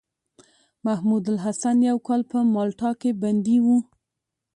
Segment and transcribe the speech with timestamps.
[0.85, 3.77] محمودالحسن يو کال په مالټا کې بندي وو.